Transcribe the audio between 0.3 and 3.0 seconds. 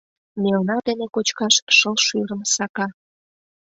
Мелна дене кочкаш шыл шӱрым сака.